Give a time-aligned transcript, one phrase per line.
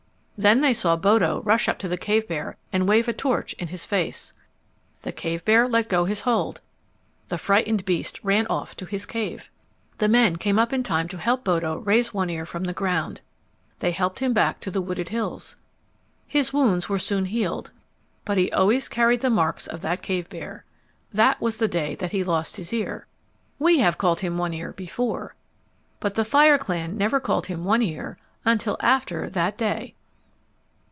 [0.45, 3.67] Then they saw Bodo rush up to the cave bear and wave a torch in
[3.67, 4.33] his face.
[5.03, 6.61] The cave bear let go his hold.
[7.27, 9.51] The frightened beast ran off to his cave.
[9.99, 13.21] The men came up in time to help Bodo raise One Ear from the ground.
[13.81, 15.57] They helped him back to the wooded hills.
[16.27, 17.69] His wounds were soon healed,
[18.25, 20.65] but he always carried the marks of that cave bear.
[21.13, 23.05] That was the day that he lost his ear.
[23.59, 25.35] We have called him One Ear before,
[25.99, 29.93] but the fire clan never called him One Ear until after that day.